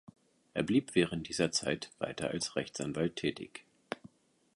Er 0.55 0.63
blieb 0.63 0.95
während 0.95 1.29
dieser 1.29 1.51
Zeit 1.51 1.91
weiter 1.99 2.31
als 2.31 2.55
Rechtsanwalt 2.55 3.17
tätig. 3.17 3.63